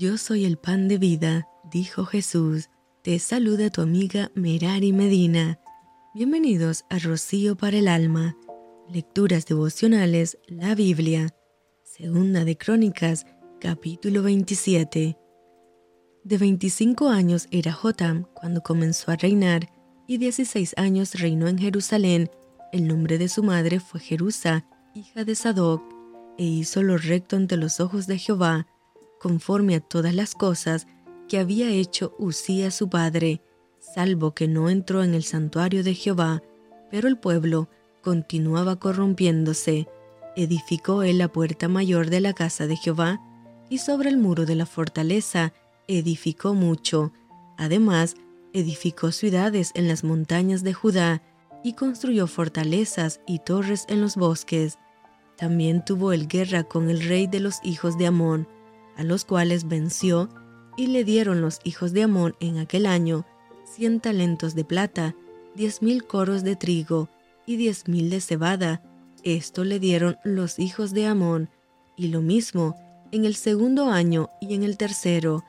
[0.00, 2.70] Yo soy el pan de vida, dijo Jesús.
[3.02, 5.58] Te saluda tu amiga Merari Medina.
[6.14, 8.36] Bienvenidos a Rocío para el Alma.
[8.88, 11.34] Lecturas devocionales, la Biblia.
[11.82, 13.26] Segunda de Crónicas,
[13.60, 15.18] capítulo 27.
[16.22, 19.68] De 25 años era Jotam cuando comenzó a reinar
[20.06, 22.30] y 16 años reinó en Jerusalén.
[22.70, 25.82] El nombre de su madre fue Jerusa, hija de Sadoc,
[26.38, 28.68] e hizo lo recto ante los ojos de Jehová
[29.18, 30.86] conforme a todas las cosas
[31.28, 33.42] que había hecho Usía su padre,
[33.78, 36.42] salvo que no entró en el santuario de Jehová,
[36.90, 37.68] pero el pueblo
[38.02, 39.88] continuaba corrompiéndose.
[40.36, 43.20] Edificó él la puerta mayor de la casa de Jehová,
[43.70, 45.52] y sobre el muro de la fortaleza
[45.88, 47.12] edificó mucho.
[47.58, 48.14] Además,
[48.52, 51.22] edificó ciudades en las montañas de Judá,
[51.64, 54.78] y construyó fortalezas y torres en los bosques.
[55.36, 58.48] También tuvo él guerra con el rey de los hijos de Amón,
[58.98, 60.28] a los cuales venció,
[60.76, 63.24] y le dieron los hijos de Amón en aquel año
[63.64, 65.14] cien talentos de plata,
[65.54, 67.08] diez mil coros de trigo
[67.46, 68.82] y diez mil de cebada.
[69.24, 71.48] Esto le dieron los hijos de Amón,
[71.96, 72.76] y lo mismo
[73.12, 75.44] en el segundo año y en el tercero.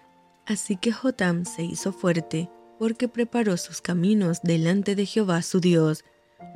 [0.46, 6.04] Así que Jotam se hizo fuerte, porque preparó sus caminos delante de Jehová su Dios.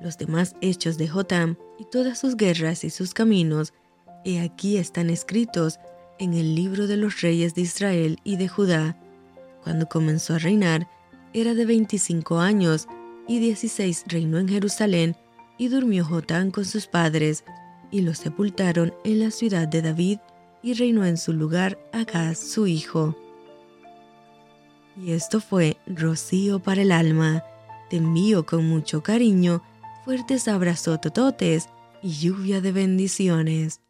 [0.01, 3.73] Los demás hechos de Jotam y todas sus guerras y sus caminos,
[4.25, 5.79] he aquí están escritos
[6.23, 8.97] en el libro de los reyes de Israel y de Judá.
[9.61, 10.87] Cuando comenzó a reinar,
[11.33, 12.87] era de 25 años,
[13.27, 15.17] y 16 reinó en Jerusalén,
[15.57, 17.43] y durmió Jotán con sus padres,
[17.91, 20.19] y lo sepultaron en la ciudad de David,
[20.61, 23.17] y reinó en su lugar Agaz su hijo.
[24.95, 27.43] Y esto fue rocío para el alma.
[27.89, 29.61] Te envío con mucho cariño,
[30.05, 31.67] fuertes abrazos tototes
[32.01, 33.82] y lluvia de bendiciones.